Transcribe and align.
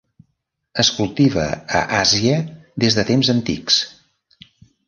Es 0.83 0.89
cultiva 0.95 1.43
a 1.79 1.83
Àsia 1.99 2.39
des 2.85 3.01
de 3.01 3.07
temps 3.11 3.33
antics. 3.39 3.81